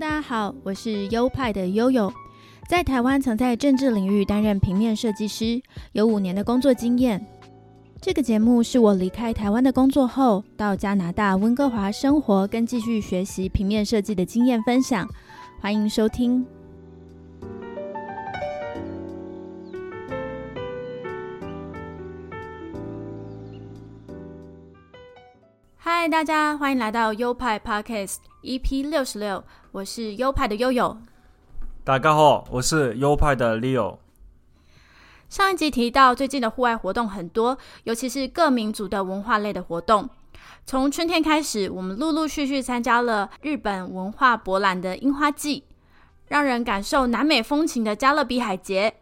[0.00, 2.10] 大家好，我是优派的悠悠，
[2.66, 5.60] 在台湾曾在政治领域担任平面设计师，
[5.92, 7.22] 有五年的工作经验。
[8.00, 15.06] 这个节目是我离开台湾的工作后，到加拿大温哥华生活跟继续学习平面设计的经验分享，
[15.60, 16.46] 欢迎收听。
[25.76, 30.96] 嗨，大家欢迎来到优派 Podcast EP 六十六，我是优派的悠悠。
[31.84, 33.98] 大家好，我是优派的 Leo。
[35.28, 40.10] 上一集提到，最近的户外活动很多，尤其是各民族的文化类的活动。
[40.66, 45.62] 从春天开始，我们陆陆续续参加了日本文化博览的樱花季，
[46.26, 48.92] 让人感受南美风情的加勒比海节，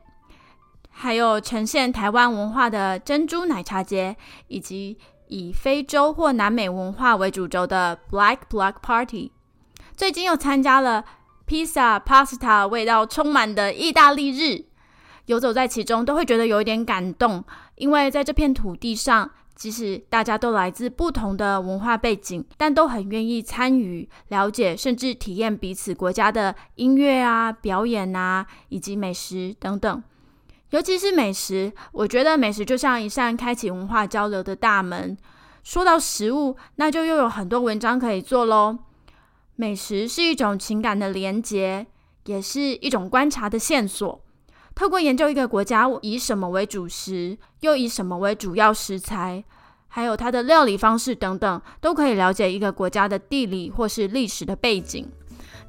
[0.91, 4.15] 还有呈现台湾文化的珍珠奶茶节，
[4.49, 4.99] 以及
[5.29, 9.33] 以非洲或南美文化为主轴的 Black Block Party。
[9.99, 11.05] 最近又参加了
[11.45, 14.65] 披萨、pasta 味道充满的意大利日。
[15.27, 17.43] 游走在其中，都会觉得有一点感动，
[17.75, 30.01] 因为在这片土地上，即使大家都来自不同的文化背景，但都很愿意参与、了解，甚至体验彼此国家的音乐啊、表演啊，以及美食等等。
[30.71, 35.19] 尤其是美食，我觉得美食就像一扇开启文化交流的大门。
[35.65, 38.79] 说到食物，那就又有很多文章可以做喽。
[39.61, 41.85] 美食是一种情感的连结，
[42.27, 44.25] 也是一种观察的线索。
[44.73, 49.43] 透过研究一个国家以什么为主食，又以什么为主要食材，
[49.89, 55.11] 还有它的料理方式等等，都可以了解一个国家的地理或是历史的背景。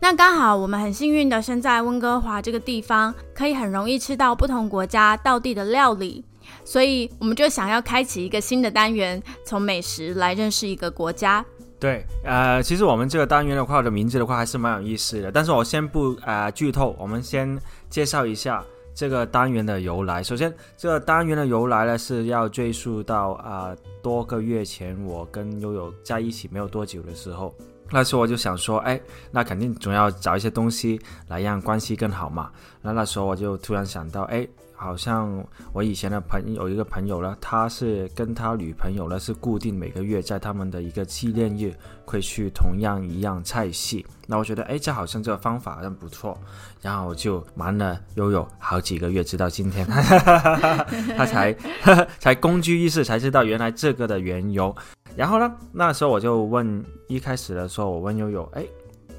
[0.01, 6.23] 那刚好我们很幸运的生在温哥华这个地方，可以很容易吃到不同国家道地的料理，
[6.63, 11.43] 所以我们就想要开启一个新的单元，从美食来认识一个国家。
[11.79, 17.57] 对，呃，其实我们这个单元的话的名字的话还是蛮有意思的，但是我先不呃剧透，我们先
[17.89, 18.63] 介绍一下。
[18.91, 27.55] 这个单元的由来，首先，这个单元的由来呢是要追溯到啊多个月前，我跟悠悠在一起没有多久的时候，
[27.91, 28.99] 那时候我就想说，哎，
[29.31, 32.51] 那肯定总要找一些东西来让关系更好嘛。
[32.81, 34.45] 那那时候我就突然想到，哎。
[34.81, 41.75] 好像我以前的朋友有一个朋友呢，他是跟他女朋友呢是固定每个月在他们的一个纪念日
[42.05, 44.05] 会去同样一样菜系。
[44.25, 46.37] 那我觉得哎，这好像这个方法好像不错，
[46.81, 49.85] 然后就瞒了悠悠好几个月，直到今天，
[51.17, 51.53] 他才
[52.17, 54.73] 才公居于世，才知道原来这个的缘由。
[55.13, 58.65] 然后呢，那时候我就问，一开始的时候我问悠悠，哎，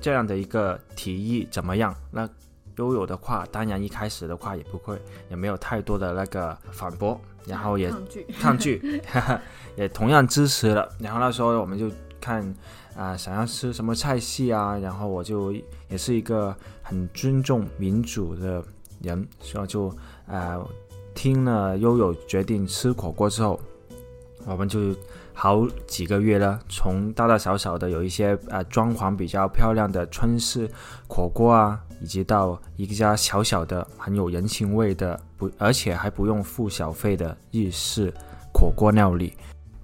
[0.00, 1.94] 这样的一个提议怎么样？
[2.10, 2.26] 那
[2.80, 4.98] 悠悠的话，当然一开始的话也不会，
[5.28, 9.02] 也没有太多的那个反驳，然后也抗拒，抗拒，
[9.76, 10.88] 也同样支持了。
[10.98, 12.42] 然后那时候我们就看
[12.96, 15.52] 啊，想要吃什么菜系啊，然后我就
[15.90, 18.64] 也是一个很尊重民主的
[19.02, 19.94] 人，所以就
[20.26, 20.58] 呃
[21.14, 23.60] 听了悠悠决定吃火锅之后，
[24.46, 24.96] 我们就。
[25.32, 30.68] 好几个月了，从大大小小的有一些呃装潢比较漂亮的春式
[31.08, 38.12] 火锅啊，以及到一家小小的很有人情味的不，而且还不用付小费的日式
[38.52, 39.34] 火锅料理。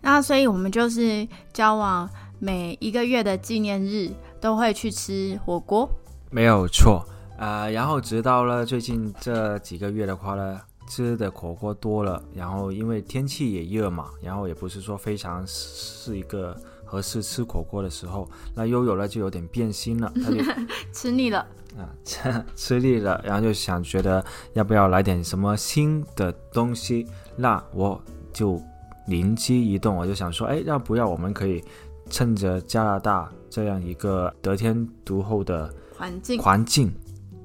[0.00, 4.10] 那所以我们就是交往每一个月的纪念日
[4.41, 5.88] 都会去吃火锅，
[6.31, 7.06] 没有错
[7.38, 7.71] 呃。
[7.71, 10.60] 然后直到了最近这几个月的话呢。
[10.88, 20.37] 吃的火锅多了，然后因为天气也热嘛，然后也不是说非常是一个合适吃火锅的时候，那悠悠呢就有点变心了，他就
[20.94, 21.44] 吃腻了
[21.76, 27.06] 啊， 吃吃腻了，然后就想觉得要不要来点什么新的东西，
[27.37, 28.00] 那我
[28.32, 28.60] 就
[29.06, 31.62] 灵机一动，我就想说，哎，要不要我们可以
[32.10, 36.92] 趁着加拿大这样一个得天独厚的环境，环境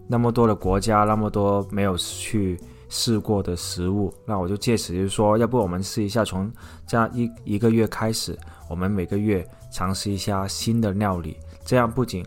[0.07, 2.59] 那么多的国家，那么多没有去。
[2.93, 6.51] 试过的食物，那我就借此就说，要不我们试一下，从
[6.85, 8.37] 这样一一个月开始，
[8.69, 12.21] 我们每个月尝试一下新的料理，这样不仅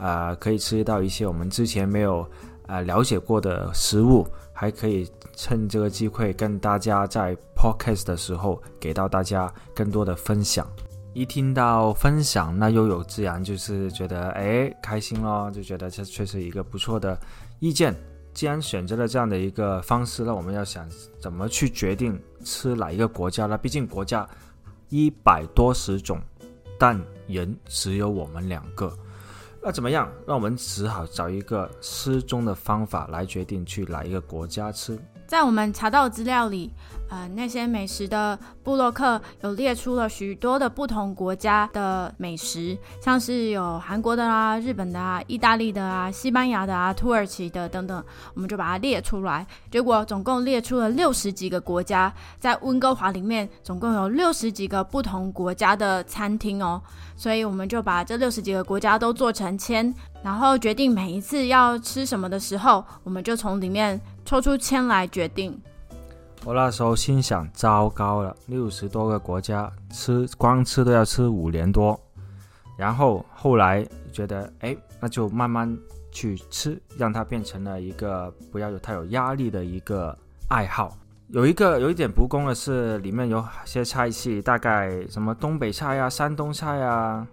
[0.00, 2.26] 啊可以吃到一些我们之前没有
[2.66, 5.06] 啊了解过的食物，还可以
[5.36, 10.66] 趁这个机会跟大家在 podcast 的时候给到大家更多的分享。
[11.12, 17.18] 一听到分享，那又有自然就是觉得哎开心咯，就觉得这确实一个不错的
[17.58, 17.94] 意见。
[18.32, 20.88] 既然选择了这样的一个方式，那我们要想
[21.20, 23.58] 怎么去决定吃哪一个国家呢？
[23.58, 24.26] 毕竟国家
[24.88, 26.20] 一百多十种，
[26.78, 28.96] 但人只有我们两个，
[29.62, 30.10] 那怎么样？
[30.26, 34.98] 那我们只好找一个失踪的方法来决定去哪一个国家吃。
[35.26, 36.72] 在我们查到的资料里，
[37.10, 48.02] 呃，那些美食的布洛克有列出了许多的不同国家的美食，像是有韩国的啊、日本的啊、意大利的啊、西班牙的啊、土耳其的等等，
[48.34, 49.44] 我们就把它列出来。
[49.72, 56.80] 结果总共列出了六十几个国家，在温哥华里面总共有六十几个不同国家的餐厅哦，
[57.16, 59.92] 所以我们就把这六十几个国家都做成签，
[60.22, 65.60] 然后决定每一次要吃什么的时候，我们就从里面抽出签来决定。
[66.42, 71.98] 我那时候心想：糟糕了，六十多个国家吃，光吃都要吃五年多。
[72.78, 75.78] 然后后来觉得，哎，那就慢慢
[76.10, 80.16] 去吃，让它变成了一个不要有太有压力的一个
[80.48, 80.96] 爱好。
[81.28, 87.24] 有一个 有一点不公的是，里面有些菜系，大概什么东北菜啊、山东菜啊、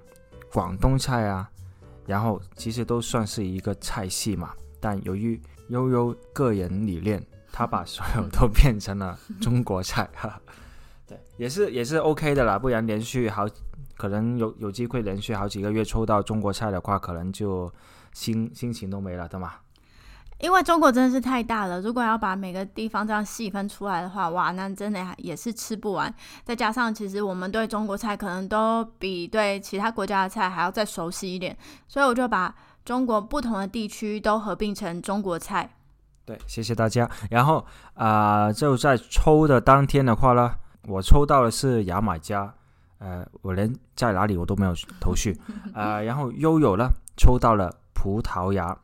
[0.51, 1.49] 广东菜啊，
[2.05, 4.51] 然后其实都算是一个菜系嘛。
[4.81, 7.25] 但由于悠悠个人理念。
[7.57, 10.39] 他把所有都变成了中国菜，哈，
[11.09, 12.59] 对，也是也是 OK 的啦。
[12.59, 13.47] 不然连续好，
[13.97, 17.73] 可能有有机会连续好几个月抽到中国菜的话，可能就
[18.13, 19.53] 心心情都没了，对吗？
[20.37, 26.13] 因为中国真的是太大了，如果要把每个地方这样细分出来的话，哇，那真的也是吃不完。
[26.43, 31.57] 再加上其实我们对中国菜可能都比对其他国家的菜还要再熟悉一点，
[31.87, 32.53] 所以我就把
[32.85, 35.67] 中国不同的地区都合并成中国菜。
[36.27, 37.09] 对，谢谢大家。
[37.31, 40.53] 然后啊，就在抽的当天的话呢，
[40.85, 42.53] 我抽到的是牙买加，
[42.97, 45.33] 呃，我连在哪里我都没有 头绪
[45.73, 46.01] 啊。
[46.01, 48.77] 然后悠悠呢抽到了葡萄牙，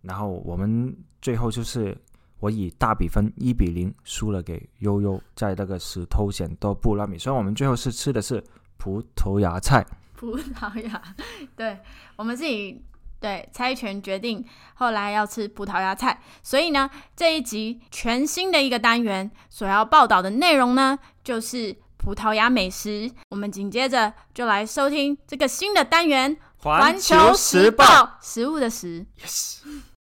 [0.00, 1.98] 然后我们最后就是
[2.38, 8.40] 我以大比分一比零输了给悠悠，在那个石头剪刀布拉米，所以我们最后是吃的是
[8.76, 9.84] 葡萄牙菜。
[10.14, 11.02] 葡萄牙，
[11.56, 11.76] 对
[12.14, 12.80] 我们自己。
[13.20, 14.42] 对，猜拳决定，
[14.74, 23.10] 后来要吃葡萄牙菜，所以呢，这一集全新的一个单元所要报道的内容呢，就是葡萄牙美食。
[23.28, 27.84] 我们紧接着就来收听这个新的单元《环球时报》
[28.22, 29.04] 食物的食。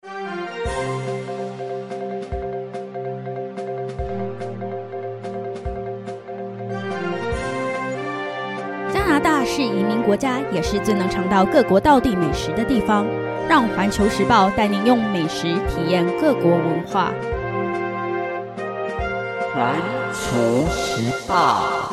[0.02, 1.09] 加
[9.10, 13.04] 加拿大是移民国家，也是最能尝到各国道地美食的地方。
[13.48, 17.12] 让环球时报带您用美食体验各国文化。
[19.52, 19.74] 环
[20.12, 21.90] 球时报，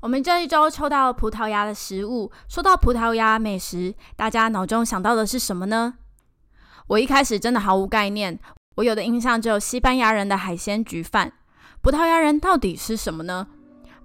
[0.00, 2.30] 我们这一周抽到葡萄牙的食物。
[2.46, 5.94] 说到葡萄牙美食，大家脑中想到的是什么呢？
[6.86, 8.38] 我一开始真的毫无概念，
[8.76, 11.32] 我有的印象只有西班牙人的海鲜焗饭。
[11.80, 13.48] 葡萄牙人到底是什么呢？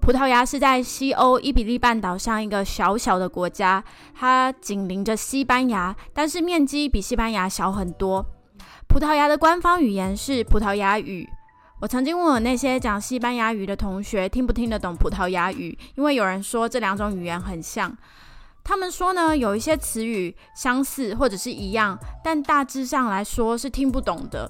[0.08, 3.84] 葡萄牙是在西欧伊比利半岛上一个小小的国家，
[4.16, 8.26] 它紧邻着西班牙，但是面积比西班牙小很多。
[8.88, 11.28] 葡萄牙的官方语言是葡萄牙语。
[11.82, 15.78] 我曾经问我那些讲西班牙语的同学，听不听得懂葡萄牙语？
[15.96, 17.94] 因为有人说这两种语言很像。
[18.64, 24.50] 他们说呢，有一些词语相似或者是一样，但大致上来说是听不懂的。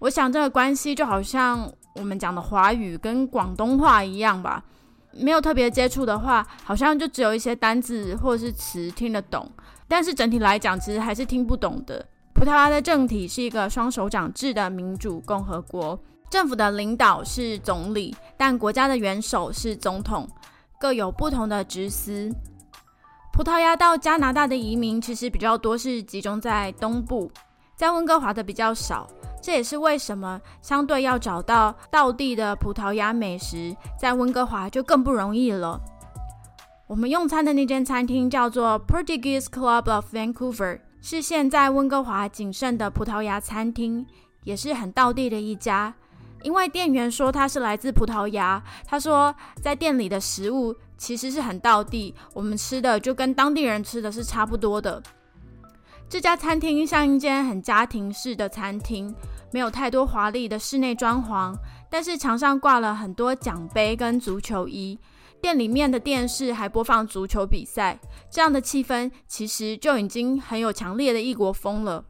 [0.00, 4.64] 我想这个关系就好像我们讲的华语跟广东话一样吧。
[5.12, 9.50] 没有特别接触的话，好像就只有一些单字或者是词听得懂，
[9.86, 12.06] 但是整体来讲，其实还是听不懂的。
[12.34, 15.98] 葡萄牙的政体是一个双手掌制的民主共和国，
[16.30, 20.28] 政府的领导是总理，但国家的元首是总统，
[20.78, 22.30] 各有不同的职司。
[23.32, 27.30] 葡萄牙到加拿大的移民其实比较多，是集中在东部，
[27.78, 29.06] 在温哥华的比较少。
[29.40, 35.80] 这也是为什么相对要找到道地的葡萄牙美食，在温哥华就更不容易了。
[36.88, 44.04] 我们用餐的那间餐厅叫做 Portuguese Club of Vancouver，是现在温哥华仅剩的葡萄牙餐厅，
[44.42, 45.94] 也是很道地的一家。
[46.42, 49.32] 因为店员说他是来自葡萄牙，他说
[49.62, 55.00] 在店里的食物其实是很道地，我们吃的就跟当地人吃的是差不多的。
[56.08, 59.14] 这家餐厅像一间很家庭式的餐厅，
[59.52, 61.54] 没有太多华丽的室内装潢，
[61.90, 64.98] 但是墙上挂了很多奖杯跟足球衣。
[65.42, 68.00] 店里面的电视还播放足球比赛，
[68.30, 72.06] 这样的气氛其实就已经很有强烈的异国风了。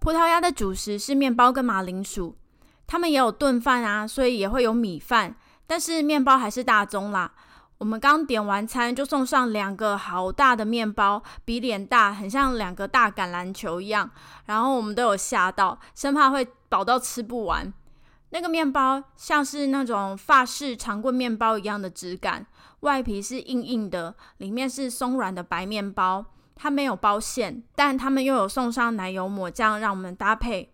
[0.00, 2.36] 葡萄牙的主食是面包跟马铃薯，
[2.84, 5.36] 他们也有炖饭啊，所以也会有米饭，
[5.68, 7.32] 但是面包还是大宗啦。
[7.78, 14.10] 我们刚点完餐，就送上两个好大的面包，比脸大，很像两个大橄榄球一样。
[14.46, 17.72] 然后我们都有吓到，生怕会饱到吃不完。
[18.30, 22.46] 那个面包像是那种法式长棍面包一样的质感，
[22.80, 26.24] 外皮是硬硬的，里面是松软的白面包。
[26.58, 30.72] 它没有包馅，但他们又有送上奶油抹酱让我们搭配。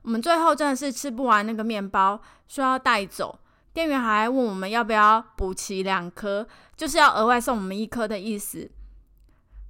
[0.00, 3.38] 我们最后真的是吃不完那个面包，说要带走。
[3.78, 6.44] 店员还问我们要不要补齐两颗，
[6.76, 8.68] 就是要额外送我们一颗的意思。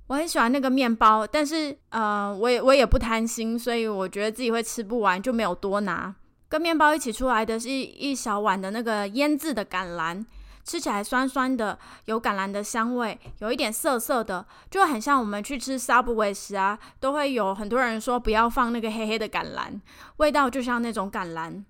[0.06, 6.14] 我很喜欢那个面包，但是呃，我也我也不贪心，所以我觉得自己会吃不完，就没有多拿。
[6.48, 10.24] 跟面包一起出来的是一一小碗的那个腌制的橄榄，
[10.64, 19.78] 吃起来酸酸的，有橄榄的香味，有一点涩涩的，就很像我们去吃 Subway 时啊，都会有很多人说不要放那个黑黑的橄榄，
[20.16, 21.62] 味道就像那种橄榄。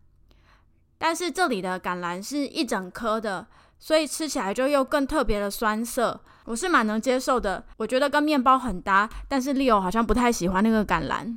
[0.99, 3.47] 但是这里的橄榄是一整颗的，
[3.79, 7.65] 所以吃起来就又更特别的酸涩，我是蛮能接受的。
[7.77, 11.37] 我觉得跟面包很搭，但是 Leo 好像不太喜欢那个橄榄。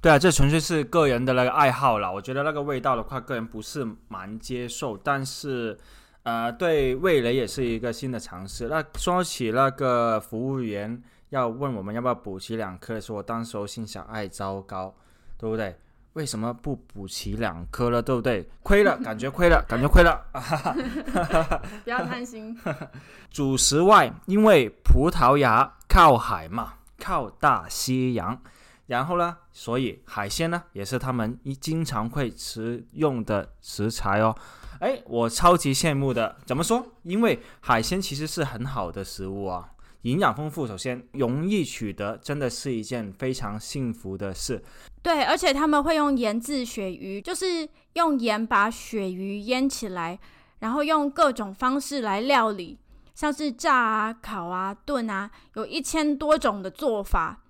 [0.00, 2.12] 对啊，这纯粹是个人的那个爱好了。
[2.12, 5.76] 我觉得那个味道的话，个人不是蛮接受，但是
[6.22, 8.68] 呃，对味蕾也是一个新的尝试。
[8.68, 14.94] 那说起那个服务员要问我们要不要补齐两颗的时候，我当时候心想：哎，糟糕，
[15.36, 15.76] 对不对？
[16.14, 18.02] 为什么不补齐两颗了？
[18.02, 18.48] 对不对？
[18.62, 20.20] 亏了， 感觉亏了，感觉亏了。
[21.84, 22.58] 不要贪心。
[23.30, 28.40] 主食外，因为葡萄牙靠海嘛，靠大西洋，
[28.86, 34.34] 然后呢，所以海鲜呢也是他们一经常会食用的食材哦。
[34.80, 36.36] 哎，我超级羡慕的。
[36.46, 36.84] 怎么说？
[37.02, 39.70] 因为海鲜其实是很好的食物啊。
[40.02, 44.62] 营养丰富，首先容易取得，真的是一件非常幸福的事。
[45.02, 50.18] 对，而且他们会用盐制鳕鱼，就是用盐把鳕鱼腌起来，
[50.60, 52.78] 然后用各种方式来料理，
[53.14, 57.42] 像是炸啊、烤啊、炖啊，有一千多种的做法。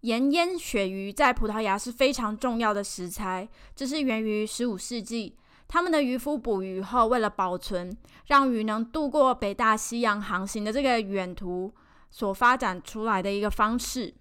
[0.00, 5.36] 盐腌鳕鱼在葡萄牙是非常重要的食材，这是源于十五世纪，
[5.68, 7.94] 他们的渔夫捕鱼后，为了保存，
[8.28, 11.70] 让鱼能渡过北大西洋航行的这个远途。
[12.10, 14.14] 所发展出来的一个方式。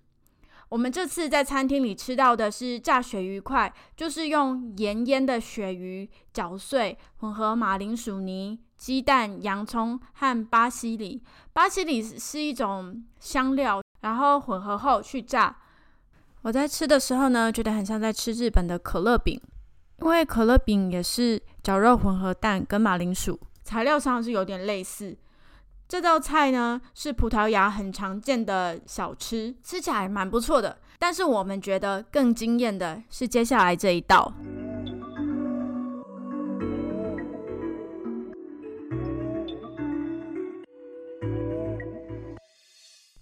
[0.69, 11.23] 我们这次在餐厅里吃到的是炸鳕鱼块，就是用盐腌的鳕鱼搅碎，混合马铃薯泥、鸡蛋、洋葱和巴西里。
[11.53, 15.57] 巴西里是一种香料，然后混合后去炸。
[16.43, 19.41] 我在吃的时候呢，觉得很像在吃日本的可乐饼，
[20.01, 25.17] 因为可乐饼也是绞肉混合蛋跟马铃薯，材料上是有点类似。
[25.89, 30.77] 这道菜呢是葡萄牙很常见的小吃，吃起来蛮不错的。
[30.99, 34.31] 但是我们觉得更惊艳的是接下来这一道。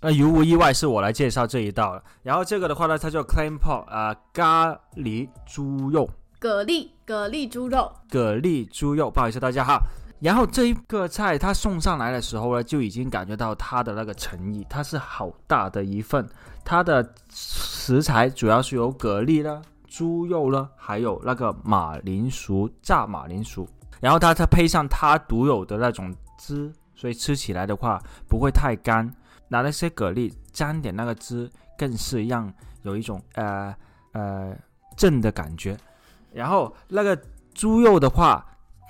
[0.02, 2.04] 那如无意外，是我来介绍这一道了。
[2.22, 6.10] 然后这个的话呢，它叫 clam pork 啊，咖喱猪肉，
[6.42, 9.10] 蛤蜊，蛤蜊猪肉，蛤蜊猪肉。
[9.10, 9.82] 不好意思，大家好。
[10.20, 16.28] 然后这一个菜它送上来的时候呢，就已经感觉到它的那个诚意，它是好大的一份。
[16.66, 23.68] 它的食材主要是有蛤蜊啦、猪肉啦，还有那个马铃薯炸马铃薯。
[24.00, 29.08] 然后它它配上它独有的那种汁，所以吃起来的话不会太干。
[29.50, 33.74] 拿那些蛤蜊沾点那个汁，更是让有一种呃
[34.12, 34.54] 呃
[34.98, 35.78] 正的感觉。
[36.34, 37.18] 然后那个
[37.54, 38.46] 猪肉的话，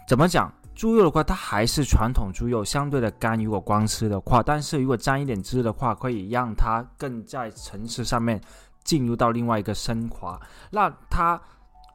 [0.07, 0.51] 怎么讲？
[0.77, 3.35] 猪肉的话，它还是传统猪肉，相对的干。
[3.43, 8.39] 如果光吃的话，但是如果沾一点汁的话，可以让它更在层次上面
[8.83, 10.39] 进入到另外一个升华。
[10.69, 11.41] 那他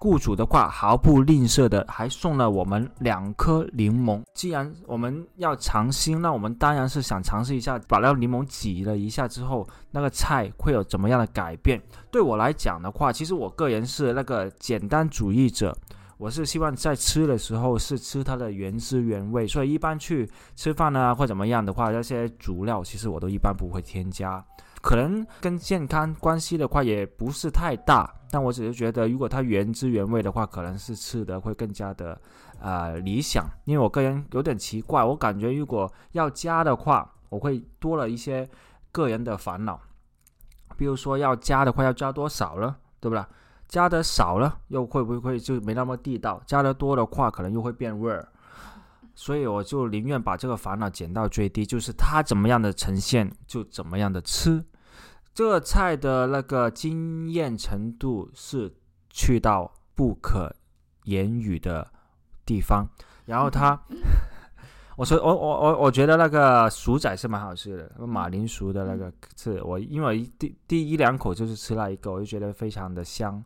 [0.00, 4.20] 雇主的话毫不吝啬的还送了我们两颗柠檬。
[4.34, 11.80] 既然我们要尝新，那我们当然是想尝试一下，把那个柠檬挤了一下之后，那个菜会有怎么样的改变？
[12.10, 15.72] 对我来讲的话，其实我个人是那个简单主义者。
[16.18, 24.44] 我是希望在吃的时候是吃它的原汁原味，所以一般去吃饭呢或怎么样的话，那些主料其实我都一般不会添加。
[24.80, 32.20] 可能跟健康关系的话也不是太大，但我只是觉得如果它原汁原味的话，可能是吃的会更加的
[32.60, 33.46] 呃理想。
[33.64, 38.48] 因为我个人有点奇怪，我感觉如果要加的话，我会多了一些
[38.90, 39.80] 个人的烦恼，
[40.76, 43.24] 比如说要加的话要加多少了，对不对？
[43.72, 46.38] 加的少了，又会不会就没那么地道？
[46.44, 48.28] 加的多的话，可能又会变味儿。
[49.14, 54.62] 所以我就宁愿把这个烦恼减到最低，就是它怎么样的呈现就怎么样的吃。
[55.32, 58.70] 这个菜的那个惊艳程度是
[59.08, 60.54] 去到不可
[61.04, 61.90] 言语的
[62.44, 62.86] 地方。
[63.24, 63.80] 然后它。
[64.94, 73.42] 我说我我我我觉得那个薯仔是蛮好吃的，马铃薯的那个是我因为第第一两口就是吃了一个，我就觉得非常的香，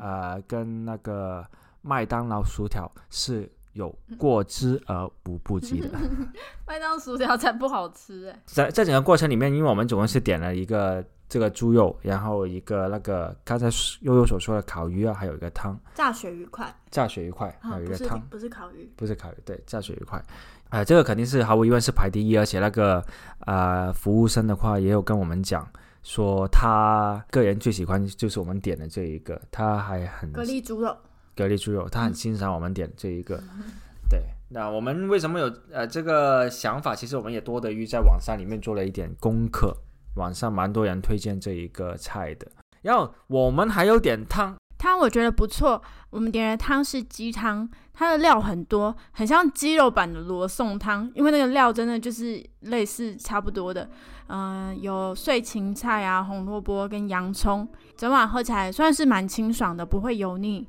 [0.00, 1.46] 呃，跟那个
[1.82, 5.90] 麦当劳薯条是有过之而无不及的。
[6.66, 8.42] 麦当薯条才不好吃哎！
[8.46, 13.66] 在在整个过程里面，因为我们总共是点了一个这个猪肉，然后一个那个刚才
[14.00, 20.22] 悠悠所说的烤鱼啊，还有一个汤，炸鳕鱼块，炸鳕鱼块，啊还有一个汤，不是烤鱼，不是烤鱼，对，炸鳕鱼块。
[20.70, 23.04] 呃，这个肯定是毫无疑问是排第一，而且那个
[23.40, 25.68] 呃服务生的话也有跟我们讲
[26.04, 30.96] 说，他个人最喜欢就是我们点的这一个，他还很蛤蜊猪肉。
[31.34, 33.42] 蛤蜊猪肉，他很欣赏我们点这一个。
[34.08, 34.20] 对，
[34.50, 36.94] 那我们为什么有呃这个想法？
[36.94, 39.74] 其实我们也多得于在网上里面做了一点功课，
[40.16, 42.46] 网上蛮多人推荐这一个菜的。
[42.82, 53.88] 然后我们还有点汤，汤我觉得不错，我们点的汤是鸡汤，它的料很多，很像鸡肉版的罗宋汤，因为那个料真的就是类似差不多的，
[54.26, 60.68] 嗯、有碎芹菜啊、红萝卜跟洋葱，整碗喝起来算是蛮清爽的，不会油腻。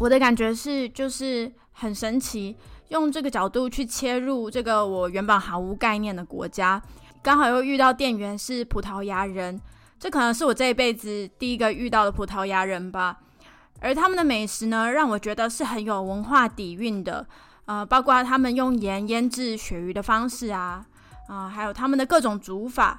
[0.00, 2.56] 我的感觉是，就是很神奇，
[2.88, 6.80] 用这个角度去切入这个我原本毫无概念的国家，
[7.22, 9.60] 刚好又遇到店员是葡萄牙人，
[9.98, 13.18] 这可能是我这一辈子第一个遇到的葡萄牙人吧。
[13.80, 17.26] 而他们的美食呢，让我觉得是很有文化底蕴的，
[17.66, 20.84] 呃，包括他们用盐腌制鳕鱼的方式啊，
[21.28, 22.98] 啊、还有他们的各种煮法，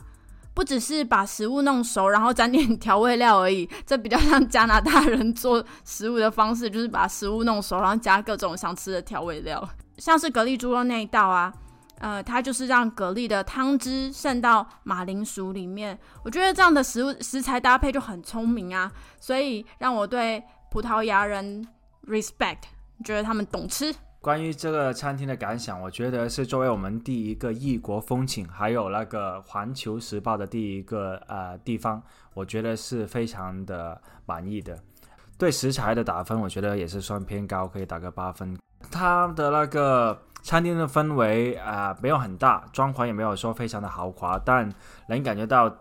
[0.59, 9.65] 不只是把食物弄熟，然后沾点调味料而已，这比较像加拿大人做食物的方式，就是把食物弄熟，然后加各种想吃的调味料，
[9.99, 11.53] 像是蛤蜊猪肉那一道啊。
[11.99, 21.65] 呃，它就是让蛤蜊的汤汁渗到马铃薯里面，我觉得这样的食物食材搭配就很聪明啊，所以让我对葡萄牙人
[22.05, 22.63] respect，
[23.05, 23.95] 觉得他们懂吃。
[24.21, 34.77] 关于这个餐厅的感想，我觉得是作为我们第一个异国风情，还有那个《环球时报》的第一个呃地方，我觉得是非常的满意的。
[35.37, 38.57] 对食材的打分，我觉得也是算偏高，可以打个八分。
[38.91, 44.69] 它的那个餐厅的氛围啊、没有很大，装潢也没有说非常的豪华，但
[45.07, 45.73] 能感觉到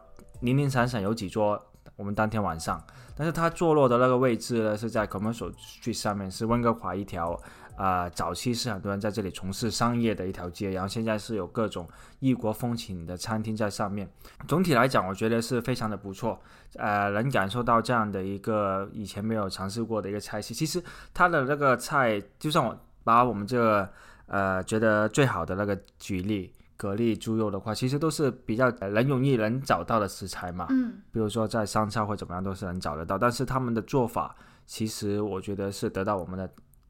[0.42, 1.60] 零零散散有几桌。
[1.96, 2.80] 我们当天晚上，
[3.16, 7.36] 但是它坐落的那个位置呢，是在 Commercial Street 上面，是温哥华一条
[7.78, 11.88] 啊、早期是很多人在这里从事商业的一条街，然后现在是有各种
[12.18, 14.10] 异国风情的餐厅在上面。
[14.48, 16.38] 总体来讲，我觉得是非常的不错，
[16.74, 20.52] 呃，能感受到这样的一个以前没有尝试过的一个菜系。
[20.52, 20.82] 其实
[21.14, 23.88] 它的那个菜，就算我把我们这个
[24.26, 26.52] 呃觉得最好的那个举例。
[26.80, 34.32] 蛤蜊猪肉的话，其实都是比较呃能容易能找到的食材嘛，嗯，比如说在商超或怎么样都是能找得到，但是他们的做法
[34.64, 36.48] 其实我觉得是得到我们的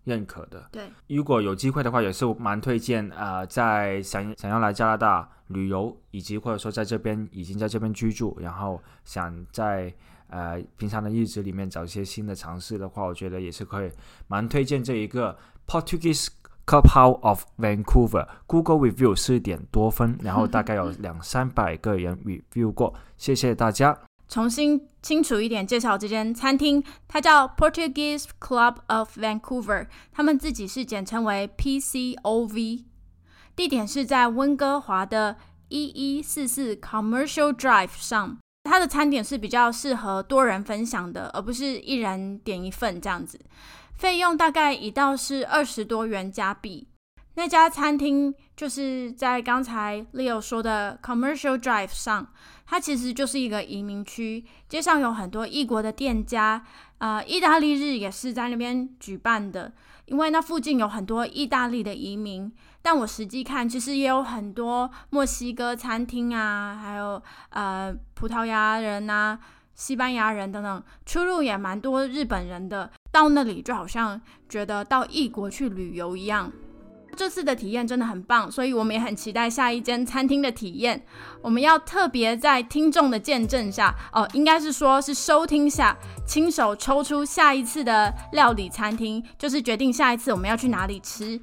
[0.08, 0.68] 认可的。
[0.72, 9.94] 对，如果有机会的话，也是蛮推荐呃，在想想要来加拿大旅游，以及或者说在这边已经在这边居住，然后想在
[10.28, 13.90] 呃平常的日子里面找一些新的尝试的话，我觉得也是可以
[14.26, 16.28] 蛮推荐这一个 Portuguese
[16.66, 24.07] Clubhouse of Vancouver Google review 四点多分，然后大概有两三百个人 review 过，谢谢大家。
[24.28, 32.84] 重新清楚一点介绍这间餐厅，它叫 Portuguese Club of Vancouver，他们自己是简称为 PCOV，
[33.56, 35.36] 地点是在温哥华的
[35.68, 38.38] 一一四四 Commercial Drive 上。
[38.64, 43.40] 它的餐点是比较适合多人分享的，而不是一人点一份这样子。
[43.94, 46.86] 费用大概一道是二十多元加币。
[47.38, 52.26] 那家餐厅就是在刚才 Leo 说的 Commercial Drive 上，
[52.66, 56.60] 它其实就是一个移民区，街上有很多异国的店家，
[56.98, 59.72] 呃，意大利日也是在那边举办的，
[60.06, 62.52] 因为那附近有很多意大利的移民。
[62.82, 69.38] 但我实际看，其实也有很多墨西哥餐厅啊，还有呃葡萄牙人啊、
[69.76, 72.90] 西班牙人等等，出入也蛮多日本人的。
[73.12, 76.50] 到那里就好像觉得到异国去旅游一样。
[77.18, 81.04] 这次的体验真的很棒，所以我们也很期待下一间餐厅的体验。
[81.42, 91.40] 我们要特别在听众的见证下，哦，应该是说是收听下，亲手抽出下一次的料理餐厅，就是决定下一次我们要去哪里吃。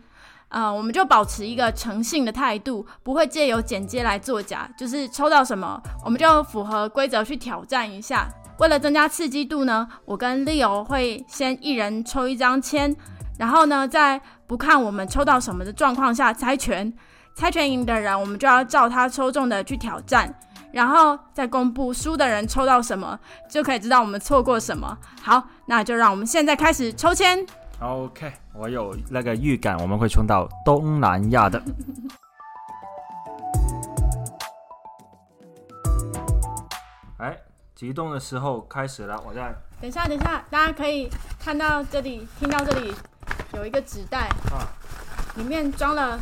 [0.48, 8.30] 呃，我们就保持一个诚信的态度，不会借由剪接来作假，就是抽到什么，我们就符合规则去挑战一下。
[8.60, 12.96] 为了增加刺激度呢，我跟 Leo 会先一人抽一张签，
[13.38, 16.94] 然后呢，在不看我们抽到什么的状况下猜拳，
[17.36, 20.34] 猜拳赢的人，我们就要照他抽中的去挑战，
[20.72, 23.20] 然后再公布输的人抽到什么，
[23.50, 24.98] 就可以知道我们错过什么。
[25.22, 27.46] 好，那就让我们现在开始抽签。
[27.82, 31.62] OK，我有那个预感，我们会冲到东南亚的。
[37.18, 37.38] 哎，
[37.76, 42.94] 激动的时候开始了，我在等一下，等一下，大家可以看到这里，听到这里
[43.56, 44.68] 有一个纸袋，啊，
[45.36, 46.20] 里面装了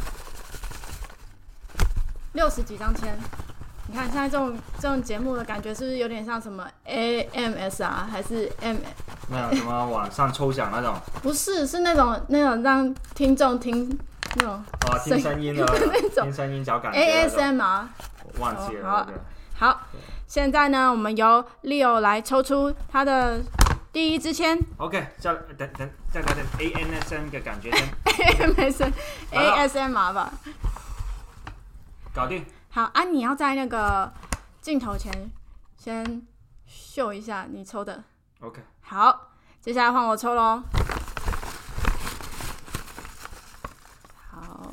[2.34, 3.18] 六十几张签。
[3.88, 8.78] 你看，现在这种这种节目的感觉是不是有点像什么 AMS 啊，还是 M？
[9.30, 13.98] 没有什么网上抽奖那种，不是，是那种那种让听众听
[14.36, 14.54] 那种
[14.88, 17.86] 哦，听声音的，那种听声音找感觉，ASMR。
[18.40, 19.08] 忘记哦好了，
[19.56, 19.82] 好，
[20.28, 23.40] 现在呢，我们由 Leo 来抽出他的
[23.94, 28.94] 第一支签 OK，再等等再来点 ANSM 的感觉先了
[29.32, 30.34] ASMR 吧。
[32.12, 32.44] 搞定。
[32.72, 34.12] 好啊，你要在那个
[34.62, 35.32] 镜头前
[35.78, 36.26] 先
[36.66, 38.04] 秀一下你抽的。
[38.40, 39.30] OK，好，
[39.62, 40.64] 接下来换我抽喽。
[44.32, 44.72] 好，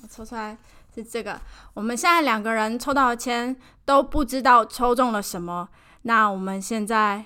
[0.00, 0.56] 我抽出来
[0.94, 1.40] 是这个。
[1.74, 5.68] 我们现在两个人抽到的签都不知道抽中了什么，
[6.02, 7.24] 那我们现在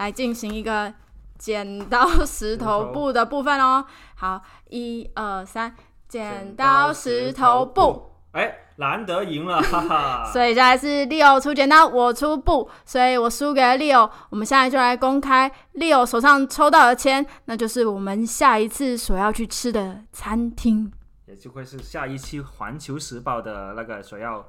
[0.00, 0.92] 来进行一个
[1.38, 3.84] 剪刀石头布的部分哦。
[4.14, 5.76] 好，一二三，
[6.08, 8.10] 剪刀石头布。
[8.32, 10.24] 哎，难得赢了，哈哈。
[10.24, 14.10] 所以现在是 Leo 出剪刀，我出布，所以我输给了 Leo。
[14.30, 20.90] 我们现在就来公开 Leo 手上抽到的签，那就是我们下一次所要去吃的餐厅。
[21.26, 24.46] 也就会是下一期《环球时报》的那个所要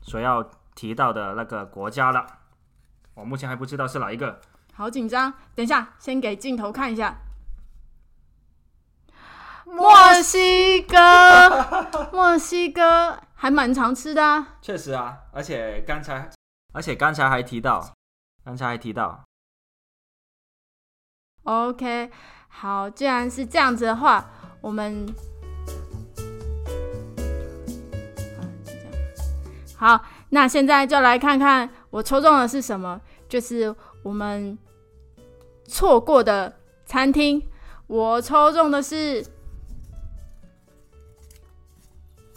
[0.00, 0.42] 所要
[0.74, 2.24] 提到的那个国家了。
[3.12, 4.40] 我目前还不知道是哪一个。
[4.76, 7.16] 好紧张，等一下，先给镜头看一下。
[9.64, 10.98] 墨西哥，
[12.12, 14.56] 墨西哥还蛮常吃的啊。
[14.60, 16.28] 确实啊，而且刚才，
[16.72, 17.94] 而且刚才还提到，
[18.44, 19.24] 刚才还提到
[21.44, 22.10] ，OK，
[22.48, 25.06] 好，既然是这样子的话，我们，
[29.76, 34.56] 好，那现在就来看看我抽中的是什么，就是我们
[35.66, 36.54] 错过的
[36.86, 37.42] 餐厅。
[37.86, 39.22] 我抽中的是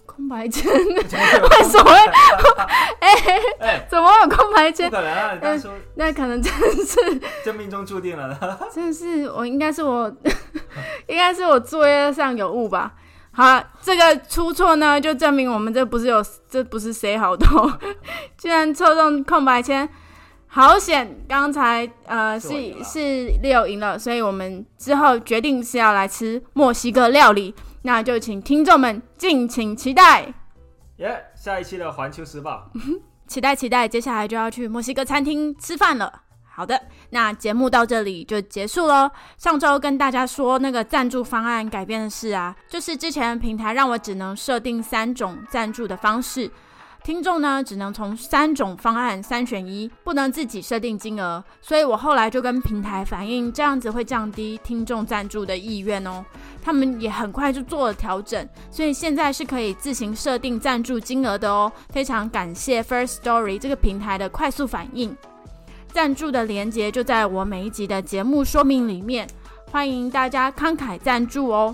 [0.05, 1.97] 空白签，为什么会？
[3.59, 4.91] 哎，怎么会有空白不签？
[5.95, 7.21] 那可能真的是。
[7.45, 8.59] 这命中注定了的。
[8.73, 10.11] 真的是我应该是我，
[11.07, 12.93] 应该是我作业上有误吧。
[13.31, 17.71] 好，这个出错呢，就证明我们这不是有，这不是谁好偷，
[18.37, 19.87] 居然抽中空白签，
[20.57, 21.15] 好险！
[21.29, 22.49] 刚才呃是
[22.83, 30.33] 是六赢了，所以我们之后决定是要来吃墨西哥料理，那就请听众们敬请期待。
[30.95, 32.71] 耶、下一期的《环球时报》
[33.29, 36.21] 期待期待，接下来就要去墨西哥餐厅吃饭了。
[36.43, 39.11] 好的，那节目到这里就结束喽。
[39.37, 46.49] 上周跟大家说那个赞助方案改变的事啊，就是之前平台让我只能设定三种赞助的方式，
[47.07, 51.41] 听众呢只能从三种方案三选一，不能自己设定金额。
[51.61, 56.25] 所以我后来就跟平台反映，这样子会降低听众赞助的意愿哦。
[56.61, 61.71] 他们也很快就做了调整，所以现在是可以自行设定赞助金额的哦。
[61.91, 65.15] 非常感谢 First Story 这个平台的快速反应。
[65.93, 69.25] 赞助的连接就在我每一集的节目说明里面，
[69.71, 71.73] 欢迎大家慷慨赞助哦。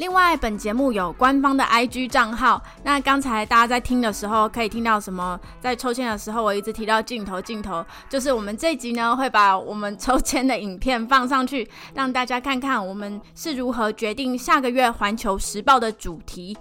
[0.00, 2.62] 另外，本节目有官方的 IG 账号。
[2.82, 5.38] 那刚才大家在听的时候，可以听到什么？
[5.60, 16.56] 在抽签的时候，我一直提到镜头，镜头就是我们这集呢，会把我们抽签的影片放上去， 让大家看看我们是如何决定下个月《环球时报》的主题。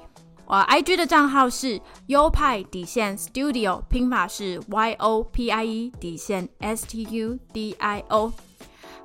[0.45, 8.03] 我 IG 的账号是优派底线 Studio，拼法是 Y O P I E 底线 S T U D I
[8.09, 8.33] O。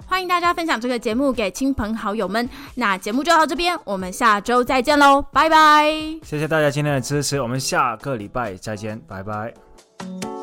[0.07, 2.49] 欢迎大家分享这个节目给亲朋好友们。
[2.75, 5.91] 那节目就到这边，我们下周再见喽，拜拜。
[6.23, 10.34] 谢谢大家今天的支持，我们下个礼拜再见，拜拜。